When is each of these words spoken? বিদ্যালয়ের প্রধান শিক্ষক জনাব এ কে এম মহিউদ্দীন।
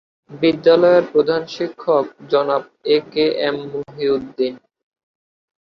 বিদ্যালয়ের 0.31 1.05
প্রধান 1.11 1.41
শিক্ষক 1.47 2.03
জনাব 2.31 2.63
এ 2.85 2.97
কে 3.11 3.25
এম 3.47 3.57
মহিউদ্দীন। 3.73 4.53